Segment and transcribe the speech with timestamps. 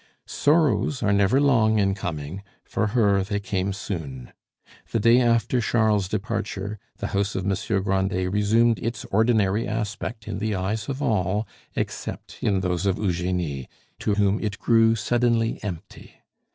[0.25, 4.33] Sorrows are never long in coming; for her they came soon.
[4.89, 10.39] The day after Charles's departure the house of Monsieur Grandet resumed its ordinary aspect in
[10.39, 13.69] the eyes of all, except in those of Eugenie,
[13.99, 16.15] to whom it grew suddenly empty.